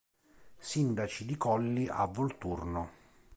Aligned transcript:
Sindaci 0.57 1.25
di 1.25 1.37
Colli 1.37 1.87
a 1.87 2.05
Volturno 2.07 2.89